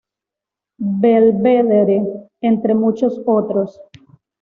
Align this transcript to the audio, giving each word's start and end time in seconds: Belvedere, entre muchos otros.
Belvedere, 0.79 2.01
entre 2.41 2.73
muchos 2.73 3.21
otros. 3.27 3.79